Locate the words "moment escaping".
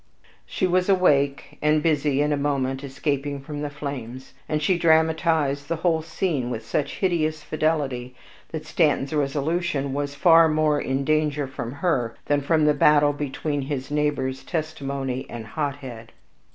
2.35-3.39